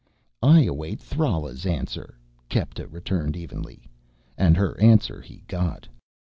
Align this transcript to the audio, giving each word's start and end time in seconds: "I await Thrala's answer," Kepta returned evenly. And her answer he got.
"I 0.41 0.63
await 0.63 0.99
Thrala's 0.99 1.63
answer," 1.67 2.15
Kepta 2.49 2.87
returned 2.87 3.37
evenly. 3.37 3.83
And 4.35 4.57
her 4.57 4.75
answer 4.81 5.21
he 5.21 5.43
got. 5.47 5.87